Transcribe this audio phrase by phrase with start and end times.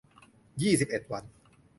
[0.61, 1.23] ยี่สิบเอ็ด วัน